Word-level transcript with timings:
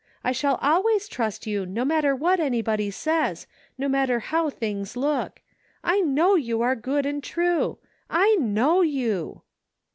I 0.23 0.31
shall 0.31 0.55
always 0.63 1.07
trust 1.07 1.45
you 1.45 1.63
no 1.63 1.85
matter 1.85 2.15
what 2.15 2.39
anybody 2.39 2.89
says, 2.89 3.45
no 3.77 3.87
matter 3.87 4.19
how 4.19 4.49
things 4.49 4.97
look! 4.97 5.43
I 5.83 5.99
know 5.99 6.33
you 6.33 6.59
are 6.63 6.75
good 6.75 7.05
and 7.05 7.23
true 7.23 7.77
I 8.09 8.33
/ 8.35 8.39
know 8.41 8.81
you! 8.81 9.43